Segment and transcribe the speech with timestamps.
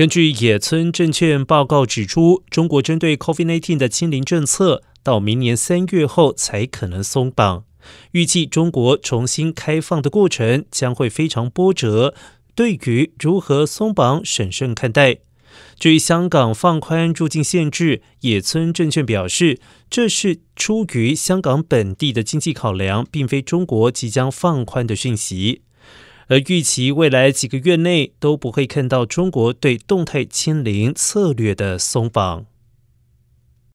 [0.00, 7.64] 根据野村证券报告指出，中国针对 COVID-19 的清零政策到明年三月后才可能松绑。
[8.12, 12.14] 预计中国重新开放的过程将会非常波折，
[12.54, 15.18] 对于如何松绑审慎看待。
[15.78, 19.58] 至于香港放宽入境限制，野村证券表示，
[19.90, 25.60] 这是出于香港本地的经济考量，并非中国即将放宽的讯息。
[26.30, 32.46] 而预期未来几个月内都不会看到中国对动态清零策略的松绑。